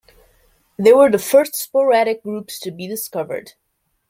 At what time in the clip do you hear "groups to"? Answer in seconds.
2.23-2.71